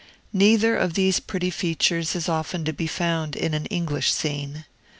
[0.33, 4.65] Neither of these pretty features is often to be found in an English scene.